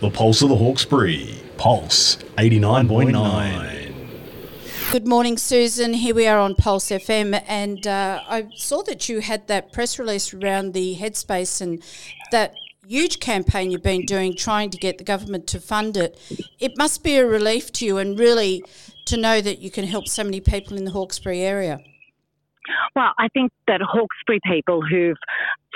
The 0.00 0.10
pulse 0.10 0.42
of 0.42 0.50
the 0.50 0.56
Hawkesbury. 0.56 1.42
Pulse 1.56 2.16
89.9. 2.36 3.94
Good 4.92 5.06
morning, 5.06 5.38
Susan. 5.38 5.94
Here 5.94 6.14
we 6.14 6.26
are 6.26 6.38
on 6.38 6.54
Pulse 6.54 6.90
FM, 6.90 7.42
and 7.48 7.86
uh, 7.86 8.20
I 8.28 8.48
saw 8.56 8.82
that 8.82 9.08
you 9.08 9.20
had 9.20 9.48
that 9.48 9.72
press 9.72 9.98
release 9.98 10.34
around 10.34 10.74
the 10.74 10.96
Headspace 10.96 11.62
and 11.62 11.82
that 12.30 12.54
huge 12.86 13.20
campaign 13.20 13.70
you've 13.70 13.82
been 13.82 14.04
doing 14.04 14.36
trying 14.36 14.68
to 14.68 14.76
get 14.76 14.98
the 14.98 15.04
government 15.04 15.46
to 15.46 15.60
fund 15.60 15.96
it. 15.96 16.18
It 16.60 16.76
must 16.76 17.02
be 17.02 17.16
a 17.16 17.26
relief 17.26 17.72
to 17.72 17.86
you 17.86 17.96
and 17.96 18.18
really 18.18 18.62
to 19.06 19.16
know 19.16 19.40
that 19.40 19.60
you 19.60 19.70
can 19.70 19.86
help 19.86 20.08
so 20.08 20.22
many 20.22 20.42
people 20.42 20.76
in 20.76 20.84
the 20.84 20.90
Hawkesbury 20.90 21.40
area. 21.40 21.80
Well, 22.94 23.12
I 23.18 23.28
think 23.28 23.52
that 23.66 23.80
Hawkesbury 23.82 24.40
people 24.44 24.82
who've 24.82 25.16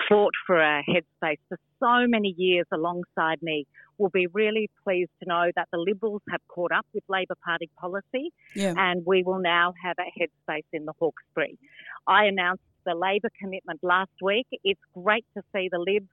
fought 0.09 0.34
for 0.46 0.61
a 0.61 0.82
headspace 0.89 1.39
for 1.48 1.59
so 1.79 2.07
many 2.07 2.34
years 2.36 2.66
alongside 2.72 3.43
me 3.43 3.66
will 3.98 4.09
be 4.11 4.27
really 4.29 4.70
pleased 4.82 5.11
to 5.22 5.29
know 5.29 5.50
that 5.57 5.68
the 5.72 5.79
Liberals 5.79 6.22
have 6.31 6.40
caught 6.48 6.72
up 6.72 6.86
with 6.95 7.04
Labor 7.08 7.36
Party 7.45 7.68
policy 7.79 8.32
Yeah. 8.54 8.75
and 8.76 9.04
we 9.07 9.22
will 9.22 9.40
now 9.40 9.75
have 9.82 9.96
a 9.98 10.11
headspace 10.18 10.64
in 10.72 10.86
the 10.86 10.93
Hawkesbury. 10.98 11.58
I 12.07 12.25
announced 12.25 12.62
the 12.86 12.95
Labor 12.95 13.29
commitment 13.39 13.81
last 13.82 14.11
week. 14.22 14.46
It's 14.64 14.81
great 14.95 15.26
to 15.36 15.43
see 15.54 15.68
the 15.70 15.79
Libs 15.79 16.09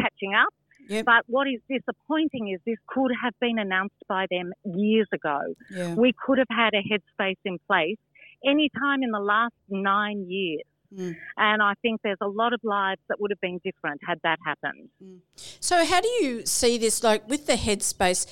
catching 0.00 0.34
up. 0.34 0.54
Yep. 0.88 1.04
But 1.04 1.24
what 1.26 1.46
is 1.46 1.60
disappointing 1.68 2.48
is 2.48 2.60
this 2.66 2.78
could 2.88 3.12
have 3.22 3.34
been 3.40 3.58
announced 3.58 4.02
by 4.08 4.26
them 4.30 4.52
years 4.64 5.06
ago. 5.12 5.40
Yeah. 5.70 5.94
We 5.94 6.12
could 6.12 6.38
have 6.38 6.48
had 6.50 6.74
a 6.74 6.82
headspace 6.82 7.36
in 7.44 7.58
place 7.68 7.98
any 8.44 8.70
time 8.78 9.02
in 9.02 9.10
the 9.10 9.20
last 9.20 9.54
nine 9.68 10.26
years. 10.28 10.62
Mm. 10.96 11.16
And 11.38 11.62
I 11.62 11.72
think 11.80 12.02
there's 12.02 12.18
a 12.20 12.28
lot 12.28 12.52
of 12.52 12.60
lives 12.62 13.00
that 13.08 13.18
would 13.18 13.30
have 13.30 13.40
been 13.40 13.60
different 13.64 14.00
had 14.06 14.18
that 14.24 14.38
happened. 14.44 14.90
So, 15.34 15.86
how 15.86 16.02
do 16.02 16.08
you 16.08 16.44
see 16.44 16.76
this? 16.76 17.02
Like 17.02 17.26
with 17.28 17.46
the 17.46 17.54
Headspace, 17.54 18.26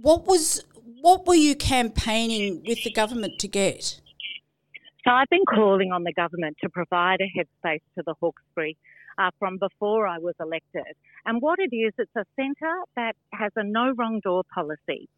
what 0.00 0.26
was 0.26 0.62
what 1.00 1.26
were 1.26 1.34
you 1.34 1.56
campaigning 1.56 2.62
with 2.66 2.84
the 2.84 2.92
government 2.92 3.40
to 3.40 3.48
get? 3.48 4.00
So 5.04 5.10
I've 5.10 5.28
been 5.30 5.44
calling 5.52 5.90
on 5.90 6.04
the 6.04 6.12
government 6.12 6.58
to 6.62 6.68
provide 6.68 7.20
a 7.20 7.26
headspace 7.36 7.82
to 7.96 8.04
the 8.06 8.14
Hawkesbury 8.20 8.76
uh, 9.18 9.30
from 9.38 9.58
before 9.58 10.06
I 10.06 10.18
was 10.18 10.34
elected. 10.38 10.94
And 11.26 11.42
what 11.42 11.58
it 11.58 11.74
is, 11.74 11.92
it's 11.98 12.14
a 12.16 12.24
centre 12.36 12.76
that 12.94 13.14
has 13.32 13.50
a 13.56 13.64
no 13.64 13.92
wrong 13.98 14.20
door 14.22 14.44
policy. 14.54 15.08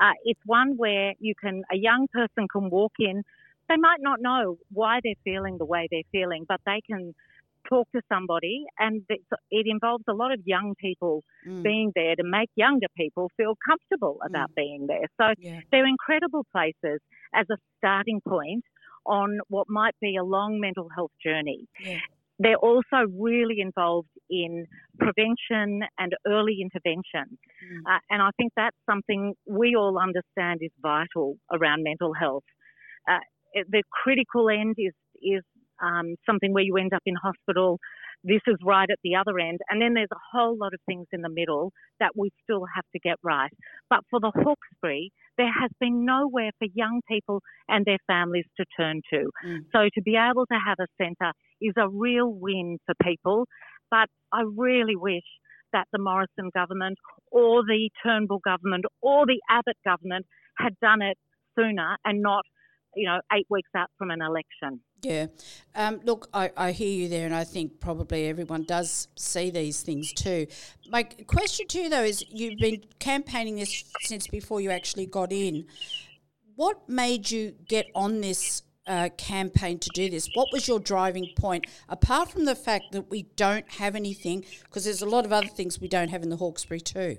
Uh, 0.00 0.12
it's 0.24 0.40
one 0.46 0.76
where 0.78 1.12
you 1.18 1.34
can, 1.38 1.64
a 1.70 1.76
young 1.76 2.08
person 2.12 2.48
can 2.50 2.70
walk 2.70 2.92
in. 2.98 3.22
They 3.68 3.76
might 3.76 4.00
not 4.00 4.20
know 4.20 4.58
why 4.70 5.00
they're 5.02 5.14
feeling 5.24 5.58
the 5.58 5.64
way 5.64 5.88
they're 5.90 6.02
feeling, 6.12 6.44
but 6.48 6.60
they 6.66 6.80
can 6.88 7.14
talk 7.68 7.88
to 7.92 8.00
somebody, 8.12 8.64
and 8.78 9.02
it's, 9.08 9.24
it 9.50 9.66
involves 9.68 10.04
a 10.08 10.12
lot 10.12 10.32
of 10.32 10.40
young 10.44 10.74
people 10.78 11.24
Mm. 11.46 11.62
being 11.62 11.92
there 11.94 12.14
to 12.16 12.24
make 12.24 12.50
younger 12.56 12.86
people 12.96 13.30
feel 13.36 13.54
comfortable 13.68 14.18
about 14.28 14.50
being 14.56 14.86
there. 14.88 15.06
So 15.20 15.32
Yeah. 15.38 15.60
they're 15.70 15.86
incredible 15.86 16.44
places 16.52 17.00
as 17.34 17.46
a 17.50 17.56
starting 17.78 18.20
point 18.20 18.64
on 19.04 19.38
what 19.48 19.68
might 19.68 19.94
be 20.00 20.16
a 20.16 20.24
long 20.24 20.58
mental 20.60 20.88
health 20.96 21.12
journey. 21.24 21.66
Yeah. 21.80 21.98
They're 22.40 22.56
also 22.56 22.98
really 23.18 23.60
involved 23.60 24.10
in 24.28 24.66
prevention 24.98 25.82
and 25.98 26.14
early 26.26 26.56
intervention. 26.60 27.38
Mm. 27.64 27.82
Uh, 27.86 27.98
and 28.10 28.22
I 28.22 28.30
think 28.36 28.52
that's 28.56 28.76
something 28.90 29.34
we 29.46 29.74
all 29.76 29.98
understand 29.98 30.60
is 30.62 30.72
vital 30.82 31.36
around 31.52 31.82
mental 31.84 32.12
health. 32.12 32.44
Uh, 33.08 33.18
it- 33.18 33.35
the 33.68 33.82
critical 33.90 34.48
end 34.48 34.76
is, 34.78 34.92
is 35.22 35.42
um, 35.82 36.16
something 36.24 36.52
where 36.52 36.64
you 36.64 36.76
end 36.76 36.92
up 36.94 37.02
in 37.06 37.14
hospital. 37.14 37.78
This 38.24 38.40
is 38.46 38.56
right 38.64 38.88
at 38.90 38.98
the 39.04 39.14
other 39.14 39.38
end. 39.38 39.58
And 39.68 39.80
then 39.80 39.94
there's 39.94 40.08
a 40.12 40.36
whole 40.36 40.56
lot 40.56 40.74
of 40.74 40.80
things 40.86 41.06
in 41.12 41.22
the 41.22 41.28
middle 41.28 41.72
that 42.00 42.10
we 42.16 42.30
still 42.42 42.64
have 42.74 42.84
to 42.92 42.98
get 42.98 43.16
right. 43.22 43.50
But 43.90 44.00
for 44.10 44.20
the 44.20 44.32
Hawkesbury, 44.34 45.12
there 45.38 45.52
has 45.60 45.70
been 45.80 46.04
nowhere 46.04 46.50
for 46.58 46.66
young 46.74 47.02
people 47.08 47.42
and 47.68 47.84
their 47.84 47.98
families 48.06 48.46
to 48.56 48.64
turn 48.76 49.02
to. 49.12 49.30
Mm. 49.46 49.58
So 49.72 49.88
to 49.94 50.02
be 50.02 50.16
able 50.16 50.46
to 50.46 50.58
have 50.64 50.78
a 50.80 50.86
centre 51.00 51.32
is 51.60 51.74
a 51.76 51.88
real 51.88 52.32
win 52.32 52.78
for 52.86 52.94
people. 53.02 53.46
But 53.90 54.08
I 54.32 54.42
really 54.56 54.96
wish 54.96 55.24
that 55.72 55.86
the 55.92 55.98
Morrison 55.98 56.50
government 56.54 56.98
or 57.30 57.62
the 57.62 57.90
Turnbull 58.02 58.40
government 58.44 58.84
or 59.02 59.26
the 59.26 59.40
Abbott 59.50 59.76
government 59.84 60.26
had 60.58 60.74
done 60.80 61.02
it 61.02 61.18
sooner 61.58 61.96
and 62.04 62.22
not, 62.22 62.44
you 62.96 63.06
know, 63.06 63.20
eight 63.32 63.46
weeks 63.50 63.68
out 63.76 63.90
from 63.98 64.10
an 64.10 64.22
election. 64.22 64.80
Yeah. 65.02 65.26
Um, 65.74 66.00
look, 66.04 66.28
I, 66.32 66.50
I 66.56 66.72
hear 66.72 66.88
you 66.88 67.08
there, 67.08 67.26
and 67.26 67.34
I 67.34 67.44
think 67.44 67.78
probably 67.78 68.26
everyone 68.26 68.64
does 68.64 69.08
see 69.16 69.50
these 69.50 69.82
things 69.82 70.12
too. 70.12 70.46
My 70.90 71.02
question 71.04 71.68
to 71.68 71.78
you, 71.78 71.88
though, 71.90 72.02
is 72.02 72.24
you've 72.30 72.58
been 72.58 72.82
campaigning 72.98 73.56
this 73.56 73.84
since 74.00 74.26
before 74.26 74.60
you 74.60 74.70
actually 74.70 75.06
got 75.06 75.32
in. 75.32 75.66
What 76.56 76.88
made 76.88 77.30
you 77.30 77.54
get 77.68 77.86
on 77.94 78.22
this 78.22 78.62
uh, 78.86 79.10
campaign 79.18 79.78
to 79.80 79.90
do 79.94 80.08
this? 80.08 80.30
What 80.34 80.48
was 80.52 80.66
your 80.66 80.80
driving 80.80 81.28
point, 81.36 81.66
apart 81.88 82.30
from 82.30 82.46
the 82.46 82.54
fact 82.54 82.92
that 82.92 83.10
we 83.10 83.24
don't 83.36 83.70
have 83.72 83.94
anything, 83.94 84.44
because 84.64 84.84
there's 84.84 85.02
a 85.02 85.06
lot 85.06 85.26
of 85.26 85.32
other 85.32 85.48
things 85.48 85.80
we 85.80 85.88
don't 85.88 86.08
have 86.08 86.22
in 86.22 86.30
the 86.30 86.36
Hawkesbury 86.36 86.80
too? 86.80 87.18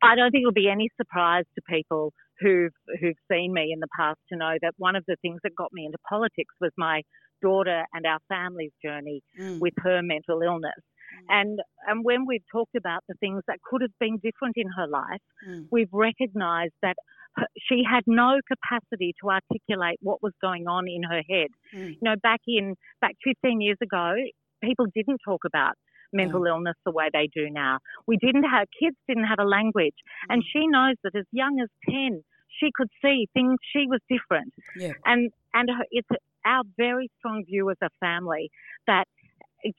I 0.00 0.14
don't 0.14 0.30
think 0.30 0.42
it'll 0.42 0.52
be 0.52 0.68
any 0.70 0.90
surprise 0.96 1.44
to 1.56 1.62
people 1.62 2.12
who've 2.40 2.72
who've 3.00 3.16
seen 3.30 3.52
me 3.52 3.70
in 3.72 3.80
the 3.80 3.88
past 3.96 4.18
to 4.30 4.36
know 4.38 4.56
that 4.62 4.74
one 4.78 4.96
of 4.96 5.04
the 5.08 5.16
things 5.22 5.40
that 5.44 5.54
got 5.56 5.72
me 5.72 5.84
into 5.86 5.98
politics 6.08 6.54
was 6.60 6.70
my 6.76 7.02
daughter 7.42 7.84
and 7.94 8.04
our 8.06 8.18
family's 8.28 8.72
journey 8.84 9.22
Mm. 9.38 9.60
with 9.60 9.74
her 9.78 10.02
mental 10.02 10.42
illness. 10.42 10.82
And 11.28 11.60
and 11.86 12.04
when 12.04 12.26
we've 12.26 12.44
talked 12.52 12.74
about 12.76 13.02
the 13.08 13.14
things 13.14 13.42
that 13.48 13.58
could 13.62 13.80
have 13.82 13.96
been 13.98 14.18
different 14.18 14.56
in 14.56 14.68
her 14.76 14.86
life, 14.86 15.22
Mm. 15.46 15.68
we've 15.70 15.92
recognised 15.92 16.74
that 16.82 16.96
her, 17.36 17.46
she 17.58 17.82
had 17.88 18.02
no 18.06 18.40
capacity 18.46 19.14
to 19.20 19.30
articulate 19.30 19.98
what 20.02 20.22
was 20.22 20.32
going 20.40 20.66
on 20.66 20.88
in 20.88 21.02
her 21.04 21.22
head. 21.28 21.50
Mm. 21.72 21.90
You 21.92 21.98
know, 22.02 22.16
back 22.22 22.40
in 22.46 22.74
back 23.00 23.14
15 23.24 23.60
years 23.60 23.78
ago, 23.80 24.14
people 24.62 24.86
didn't 24.94 25.20
talk 25.24 25.44
about 25.44 25.74
mental 26.12 26.40
mm. 26.40 26.48
illness 26.48 26.74
the 26.84 26.92
way 26.92 27.08
they 27.12 27.28
do 27.34 27.50
now. 27.50 27.78
We 28.06 28.16
didn't 28.16 28.44
have 28.44 28.68
kids 28.80 28.96
didn't 29.08 29.24
have 29.24 29.38
a 29.38 29.48
language, 29.48 29.96
and 30.28 30.42
mm. 30.42 30.46
she 30.52 30.66
knows 30.66 30.96
that 31.04 31.16
as 31.16 31.24
young 31.32 31.60
as 31.60 31.68
10, 31.88 32.22
she 32.60 32.70
could 32.74 32.88
see 33.02 33.28
things. 33.34 33.56
She 33.72 33.86
was 33.86 34.00
different, 34.08 34.52
Yeah. 34.76 34.92
and 35.04 35.30
and 35.54 35.70
her, 35.70 35.84
it's 35.90 36.08
our 36.44 36.62
very 36.76 37.10
strong 37.18 37.44
view 37.44 37.70
as 37.70 37.76
a 37.82 37.90
family 38.00 38.50
that 38.86 39.06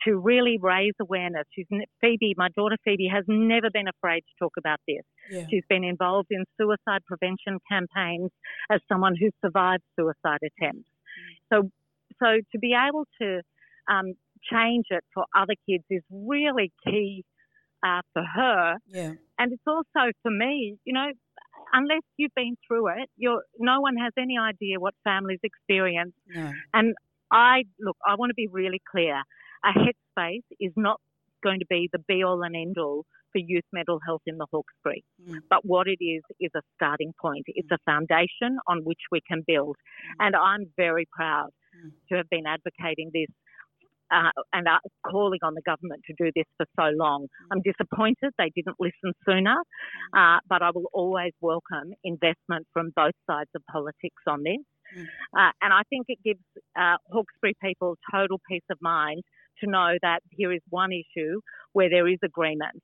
to 0.04 0.18
really 0.18 0.58
raise 0.62 0.94
awareness. 1.00 1.46
She's 1.54 1.66
Phoebe, 2.02 2.34
my 2.38 2.50
daughter 2.50 2.76
Phoebe, 2.84 3.10
has 3.14 3.24
never 3.28 3.70
been 3.72 3.88
afraid 3.88 4.22
to 4.22 4.34
talk 4.38 4.54
about 4.58 4.80
this. 4.88 5.04
Yeah. 5.32 5.46
She's 5.50 5.64
been 5.70 5.84
involved 5.84 6.28
in 6.32 6.44
suicide 6.60 7.02
prevention 7.06 7.60
campaigns 7.72 8.32
as 8.70 8.82
someone 8.90 9.16
who 9.16 9.30
survived 9.44 9.84
suicide 9.98 10.40
attempts. 10.44 10.90
Mm. 10.90 11.54
So, 11.54 11.70
so 12.22 12.40
to 12.52 12.60
be 12.60 12.76
able 12.76 13.06
to 13.22 13.42
um, 13.90 14.14
change 14.52 14.86
it 14.90 15.04
for 15.14 15.26
other 15.36 15.56
kids 15.68 15.84
is 15.90 16.04
really 16.12 16.72
key 16.86 17.24
uh, 17.86 18.02
for 18.14 18.24
her, 18.24 18.78
Yeah. 18.88 19.14
and 19.38 19.54
it's 19.54 19.64
also 19.68 20.12
for 20.22 20.32
me. 20.32 20.78
You 20.86 20.94
know, 20.94 21.08
unless 21.74 22.02
you've 22.18 22.36
been 22.36 22.56
through 22.68 22.88
it, 22.90 23.10
you're 23.18 23.44
no 23.58 23.80
one 23.82 23.96
has 23.98 24.14
any 24.18 24.38
idea 24.38 24.80
what 24.80 24.94
families 25.04 25.40
experience. 25.44 26.14
No. 26.28 26.52
And 26.74 26.94
I 27.32 27.64
look, 27.80 27.98
I 28.06 28.16
want 28.16 28.30
to 28.32 28.36
be 28.36 28.48
really 28.48 28.82
clear. 28.92 29.22
A 29.64 29.72
headspace 29.78 30.44
is 30.60 30.74
not 30.76 31.00
going 31.44 31.60
to 31.60 31.66
be 31.70 31.90
the 31.92 32.00
be 32.00 32.24
all 32.24 32.42
and 32.44 32.56
end 32.56 32.78
all 32.78 33.06
for 33.32 33.40
youth 33.40 33.64
mental 33.72 34.00
health 34.06 34.22
in 34.26 34.38
the 34.38 34.48
Hawkesbury. 34.52 35.04
Mm. 35.24 35.40
But 35.50 35.64
what 35.64 35.88
it 35.88 36.04
is, 36.04 36.24
is 36.40 36.50
a 36.56 36.62
starting 36.76 37.14
point. 37.22 37.44
It's 37.48 37.70
a 37.72 37.78
foundation 37.86 38.58
on 38.68 38.80
which 38.84 39.02
we 39.12 39.22
can 39.22 39.44
build. 39.46 39.76
And 40.20 40.36
I'm 40.36 40.66
very 40.78 41.08
proud 41.12 41.50
Mm. 41.78 41.92
to 42.10 42.16
have 42.18 42.28
been 42.32 42.48
advocating 42.48 43.12
this 43.14 43.28
uh, 44.12 44.32
and 44.54 44.68
are 44.68 44.80
calling 45.10 45.40
on 45.44 45.54
the 45.54 45.62
government 45.62 46.02
to 46.08 46.14
do 46.18 46.32
this 46.36 46.46
for 46.58 46.66
so 46.80 46.96
long. 46.96 47.28
I'm 47.52 47.62
disappointed 47.62 48.34
they 48.38 48.52
didn't 48.56 48.78
listen 48.80 49.14
sooner, 49.28 49.58
uh, 50.16 50.40
but 50.48 50.62
I 50.62 50.72
will 50.74 50.90
always 50.94 51.34
welcome 51.42 51.94
investment 52.04 52.68
from 52.74 52.92
both 52.96 53.14
sides 53.30 53.50
of 53.56 53.62
politics 53.72 54.24
on 54.28 54.44
this. 54.44 54.58
Mm. 54.98 55.04
Uh, 55.38 55.52
and 55.62 55.74
I 55.74 55.82
think 55.90 56.06
it 56.08 56.20
gives 56.24 56.40
uh, 56.78 56.98
Hawkesbury 57.12 57.56
people 57.64 57.98
total 58.12 58.40
peace 58.50 58.64
of 58.72 58.78
mind 58.82 59.22
to 59.64 59.70
know 59.70 59.98
that 60.02 60.20
here 60.30 60.52
is 60.52 60.62
one 60.70 60.92
issue 60.92 61.42
where 61.74 61.90
there 61.90 62.08
is 62.08 62.18
agreement 62.24 62.82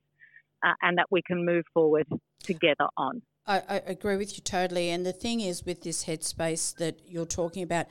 uh, 0.64 0.74
and 0.82 0.98
that 0.98 1.06
we 1.10 1.22
can 1.26 1.44
move 1.44 1.64
forward 1.74 2.06
together 2.42 2.86
on. 2.96 3.22
I, 3.46 3.62
I 3.68 3.82
agree 3.86 4.16
with 4.16 4.36
you 4.36 4.42
totally. 4.42 4.90
And 4.90 5.06
the 5.06 5.12
thing 5.12 5.40
is, 5.40 5.64
with 5.64 5.82
this 5.82 6.04
headspace 6.04 6.76
that 6.76 6.98
you're 7.06 7.26
talking 7.26 7.62
about, 7.62 7.86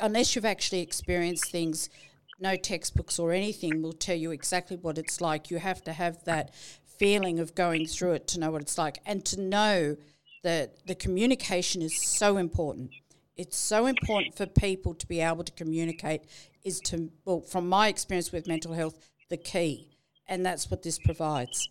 unless 0.00 0.34
you've 0.34 0.44
actually 0.44 0.80
experienced 0.80 1.50
things, 1.50 1.90
no 2.40 2.56
textbooks 2.56 3.18
or 3.18 3.32
anything 3.32 3.82
will 3.82 3.92
tell 3.92 4.16
you 4.16 4.30
exactly 4.30 4.76
what 4.76 4.98
it's 4.98 5.20
like. 5.20 5.50
You 5.50 5.58
have 5.58 5.82
to 5.84 5.92
have 5.92 6.24
that 6.24 6.54
feeling 6.98 7.38
of 7.38 7.54
going 7.54 7.86
through 7.86 8.12
it 8.12 8.26
to 8.28 8.40
know 8.40 8.50
what 8.50 8.62
it's 8.62 8.78
like 8.78 8.98
and 9.06 9.24
to 9.24 9.40
know 9.40 9.96
that 10.42 10.86
the 10.86 10.94
communication 10.94 11.82
is 11.82 12.00
so 12.00 12.36
important. 12.36 12.90
It's 13.36 13.56
so 13.56 13.86
important 13.86 14.36
for 14.36 14.46
people 14.46 14.94
to 14.94 15.06
be 15.06 15.20
able 15.20 15.44
to 15.44 15.52
communicate, 15.52 16.22
is 16.64 16.80
to, 16.80 17.10
well, 17.24 17.40
from 17.40 17.68
my 17.68 17.88
experience 17.88 18.32
with 18.32 18.48
mental 18.48 18.72
health, 18.72 18.98
the 19.30 19.36
key. 19.36 19.96
And 20.26 20.44
that's 20.44 20.70
what 20.70 20.82
this 20.82 20.98
provides. 20.98 21.68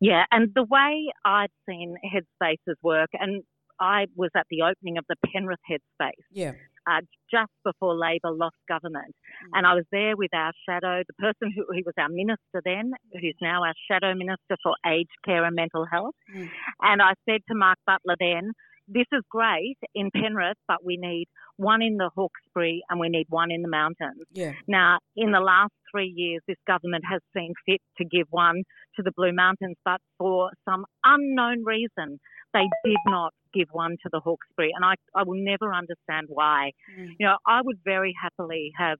Yeah, 0.00 0.24
and 0.30 0.52
the 0.54 0.64
way 0.64 1.06
I'd 1.24 1.50
seen 1.68 1.96
Headspaces 2.04 2.74
work, 2.82 3.10
and 3.14 3.42
I 3.80 4.06
was 4.14 4.30
at 4.36 4.46
the 4.50 4.62
opening 4.62 4.98
of 4.98 5.04
the 5.08 5.16
Penrith 5.32 5.58
Headspace. 5.70 6.12
Yeah. 6.30 6.52
Uh, 6.84 7.00
just 7.30 7.52
before 7.64 7.94
Labor 7.94 8.32
lost 8.32 8.56
government. 8.68 9.14
Mm. 9.14 9.50
And 9.54 9.66
I 9.66 9.74
was 9.74 9.84
there 9.92 10.16
with 10.16 10.34
our 10.34 10.52
shadow, 10.68 11.02
the 11.06 11.14
person 11.14 11.52
who, 11.54 11.64
who, 11.68 11.82
was 11.86 11.94
our 11.96 12.08
minister 12.08 12.60
then, 12.64 12.92
who's 13.12 13.36
now 13.40 13.62
our 13.62 13.74
shadow 13.88 14.14
minister 14.14 14.56
for 14.62 14.74
aged 14.84 15.14
care 15.24 15.44
and 15.44 15.54
mental 15.54 15.86
health. 15.86 16.16
Mm. 16.34 16.50
And 16.82 17.00
I 17.00 17.14
said 17.28 17.40
to 17.48 17.54
Mark 17.54 17.78
Butler 17.86 18.16
then, 18.18 18.52
this 18.88 19.06
is 19.12 19.22
great 19.30 19.76
in 19.94 20.10
Penrith, 20.10 20.56
but 20.68 20.84
we 20.84 20.96
need 20.96 21.28
one 21.56 21.82
in 21.82 21.96
the 21.96 22.10
Hawkesbury 22.14 22.82
and 22.88 22.98
we 22.98 23.08
need 23.08 23.26
one 23.28 23.50
in 23.50 23.62
the 23.62 23.68
mountains. 23.68 24.22
Yeah. 24.32 24.52
Now, 24.66 24.98
in 25.16 25.32
the 25.32 25.40
last 25.40 25.72
three 25.90 26.12
years, 26.14 26.42
this 26.46 26.56
government 26.66 27.04
has 27.10 27.20
seen 27.34 27.52
fit 27.66 27.80
to 27.98 28.04
give 28.04 28.26
one 28.30 28.62
to 28.96 29.02
the 29.02 29.12
Blue 29.16 29.32
Mountains, 29.32 29.76
but 29.84 30.00
for 30.18 30.50
some 30.68 30.84
unknown 31.04 31.64
reason, 31.64 32.18
they 32.52 32.68
did 32.84 32.98
not 33.06 33.32
give 33.54 33.68
one 33.72 33.96
to 34.02 34.08
the 34.10 34.20
Hawkesbury, 34.20 34.70
and 34.74 34.84
I, 34.84 34.94
I 35.14 35.22
will 35.24 35.42
never 35.42 35.72
understand 35.72 36.26
why. 36.28 36.72
Mm. 36.98 37.08
You 37.18 37.26
know, 37.26 37.36
I 37.46 37.60
would 37.62 37.78
very 37.84 38.14
happily 38.20 38.72
have 38.78 38.98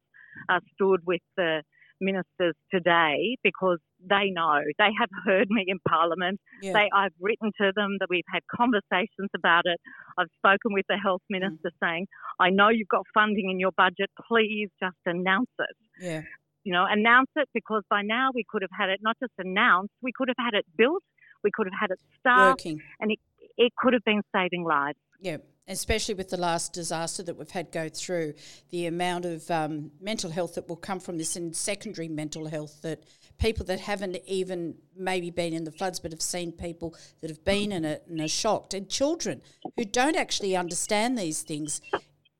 uh, 0.48 0.60
stood 0.74 1.00
with 1.06 1.20
the 1.36 1.62
ministers 2.02 2.54
today 2.70 3.36
because 3.42 3.78
they 4.04 4.30
know 4.30 4.60
they 4.78 4.90
have 4.98 5.08
heard 5.24 5.48
me 5.48 5.64
in 5.66 5.78
Parliament. 5.88 6.40
Yeah. 6.60 6.72
They, 6.72 6.90
I've 6.92 7.14
written 7.20 7.52
to 7.60 7.72
them 7.74 7.96
that 8.00 8.08
we've 8.10 8.28
had 8.32 8.42
conversations 8.54 9.30
about 9.34 9.62
it. 9.64 9.80
I've 10.18 10.28
spoken 10.36 10.74
with 10.74 10.84
the 10.88 10.98
health 10.98 11.22
mm. 11.32 11.40
minister 11.40 11.70
mm. 11.70 11.86
saying, 11.86 12.06
"I 12.38 12.50
know 12.50 12.68
you've 12.68 12.88
got 12.88 13.06
funding 13.14 13.50
in 13.50 13.60
your 13.60 13.72
budget. 13.76 14.10
Please 14.28 14.68
just 14.82 14.98
announce 15.06 15.50
it." 15.58 15.76
Yeah. 16.00 16.22
You 16.64 16.72
know, 16.72 16.86
announce 16.88 17.30
it 17.36 17.48
because 17.54 17.82
by 17.88 18.02
now 18.02 18.30
we 18.34 18.44
could 18.48 18.62
have 18.62 18.70
had 18.76 18.88
it 18.88 19.00
not 19.02 19.16
just 19.20 19.32
announced, 19.38 19.92
we 20.00 20.12
could 20.14 20.28
have 20.28 20.36
had 20.38 20.54
it 20.54 20.64
built, 20.76 21.02
we 21.42 21.50
could 21.52 21.66
have 21.66 21.78
had 21.80 21.90
it 21.90 21.98
started, 22.20 22.50
Working. 22.50 22.82
and 23.00 23.12
it 23.12 23.18
it 23.56 23.72
could 23.76 23.92
have 23.94 24.04
been 24.04 24.22
saving 24.34 24.64
lives. 24.64 24.98
Yeah 25.20 25.38
especially 25.68 26.14
with 26.14 26.28
the 26.28 26.36
last 26.36 26.72
disaster 26.72 27.22
that 27.22 27.36
we've 27.36 27.50
had 27.50 27.70
go 27.70 27.88
through, 27.88 28.34
the 28.70 28.86
amount 28.86 29.24
of 29.24 29.50
um, 29.50 29.90
mental 30.00 30.30
health 30.30 30.54
that 30.54 30.68
will 30.68 30.76
come 30.76 31.00
from 31.00 31.18
this 31.18 31.36
and 31.36 31.54
secondary 31.54 32.08
mental 32.08 32.46
health 32.46 32.82
that 32.82 33.04
people 33.38 33.64
that 33.66 33.80
haven't 33.80 34.16
even 34.26 34.74
maybe 34.96 35.30
been 35.30 35.52
in 35.52 35.64
the 35.64 35.70
floods 35.70 36.00
but 36.00 36.12
have 36.12 36.22
seen 36.22 36.52
people 36.52 36.94
that 37.20 37.30
have 37.30 37.44
been 37.44 37.72
in 37.72 37.84
it 37.84 38.04
and 38.08 38.20
are 38.20 38.28
shocked, 38.28 38.74
and 38.74 38.88
children 38.88 39.40
who 39.76 39.84
don't 39.84 40.16
actually 40.16 40.56
understand 40.56 41.16
these 41.16 41.42
things, 41.42 41.80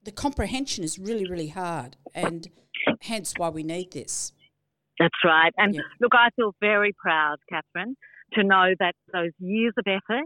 the 0.05 0.13
comprehension 0.13 0.83
is 0.83 0.99
really, 0.99 1.27
really 1.29 1.49
hard, 1.49 1.97
and 2.15 2.49
hence 3.03 3.35
why 3.37 3.49
we 3.49 3.63
need 3.63 3.93
this. 3.93 4.33
That's 4.99 5.15
right. 5.25 5.53
And 5.57 5.75
yeah. 5.75 5.81
look, 6.01 6.13
I 6.15 6.29
feel 6.37 6.55
very 6.61 6.93
proud, 6.93 7.37
Catherine, 7.49 7.97
to 8.35 8.45
know 8.45 8.75
that 8.79 8.95
those 9.13 9.31
years 9.39 9.73
of 9.79 9.85
effort, 9.87 10.25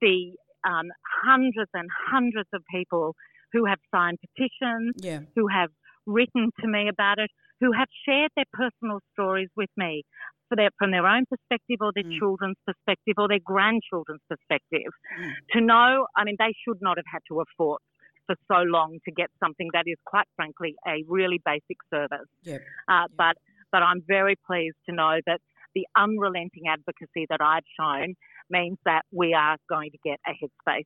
the 0.00 0.32
um, 0.64 0.88
hundreds 1.24 1.70
and 1.74 1.88
hundreds 2.10 2.48
of 2.52 2.62
people 2.72 3.14
who 3.52 3.64
have 3.64 3.78
signed 3.94 4.18
petitions, 4.20 4.94
yeah. 4.96 5.20
who 5.34 5.48
have 5.48 5.70
written 6.06 6.50
to 6.60 6.68
me 6.68 6.88
about 6.88 7.18
it, 7.18 7.30
who 7.60 7.72
have 7.72 7.88
shared 8.06 8.30
their 8.36 8.48
personal 8.52 9.00
stories 9.12 9.48
with 9.56 9.70
me 9.76 10.02
for 10.48 10.56
their, 10.56 10.70
from 10.78 10.90
their 10.90 11.06
own 11.06 11.24
perspective 11.26 11.76
or 11.80 11.92
their 11.94 12.04
mm. 12.04 12.18
children's 12.18 12.56
perspective 12.66 13.14
or 13.18 13.28
their 13.28 13.42
grandchildren's 13.44 14.22
perspective. 14.28 14.92
Mm. 15.20 15.32
To 15.52 15.60
know, 15.60 16.06
I 16.16 16.24
mean, 16.24 16.36
they 16.38 16.52
should 16.66 16.78
not 16.80 16.96
have 16.96 17.06
had 17.10 17.20
to 17.28 17.38
have 17.38 17.46
fought 17.56 17.82
for 18.26 18.36
so 18.50 18.62
long 18.62 18.98
to 19.04 19.12
get 19.12 19.28
something 19.42 19.68
that 19.72 19.84
is 19.86 19.98
quite 20.04 20.26
frankly 20.36 20.74
a 20.86 21.04
really 21.08 21.40
basic 21.44 21.78
service. 21.92 22.28
Yep. 22.42 22.60
Uh, 22.88 22.92
yep. 22.92 23.10
But 23.16 23.36
but 23.72 23.82
I'm 23.82 24.02
very 24.06 24.36
pleased 24.46 24.76
to 24.88 24.94
know 24.94 25.20
that 25.26 25.40
the 25.74 25.86
unrelenting 25.96 26.64
advocacy 26.68 27.26
that 27.28 27.40
I've 27.40 27.62
shown 27.78 28.14
means 28.50 28.78
that 28.84 29.02
we 29.12 29.34
are 29.34 29.56
going 29.68 29.90
to 29.90 29.98
get 30.04 30.18
a 30.26 30.32
headspace. 30.32 30.84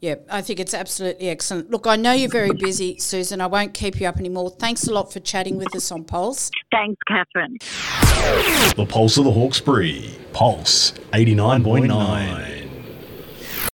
Yeah, 0.00 0.16
I 0.28 0.42
think 0.42 0.58
it's 0.60 0.74
absolutely 0.74 1.28
excellent. 1.28 1.70
Look, 1.70 1.86
I 1.86 1.96
know 1.96 2.12
you're 2.12 2.28
very 2.28 2.52
busy, 2.52 2.98
Susan. 2.98 3.40
I 3.40 3.46
won't 3.46 3.72
keep 3.72 4.00
you 4.00 4.06
up 4.06 4.18
anymore. 4.18 4.50
Thanks 4.50 4.86
a 4.86 4.92
lot 4.92 5.12
for 5.12 5.20
chatting 5.20 5.56
with 5.56 5.74
us 5.74 5.90
on 5.92 6.04
Pulse. 6.04 6.50
Thanks, 6.72 6.98
Catherine. 7.06 7.56
The 8.76 8.86
Pulse 8.88 9.16
of 9.18 9.24
the 9.24 9.32
Hawkesbury. 9.32 10.10
Pulse 10.32 10.92
89.9. 11.12 12.51